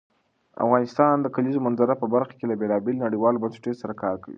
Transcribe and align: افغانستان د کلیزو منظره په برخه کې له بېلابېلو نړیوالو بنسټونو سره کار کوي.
افغانستان 0.65 1.15
د 1.21 1.27
کلیزو 1.35 1.63
منظره 1.65 1.93
په 2.01 2.05
برخه 2.13 2.33
کې 2.37 2.45
له 2.49 2.55
بېلابېلو 2.61 3.03
نړیوالو 3.05 3.41
بنسټونو 3.43 3.79
سره 3.81 3.93
کار 4.03 4.15
کوي. 4.23 4.29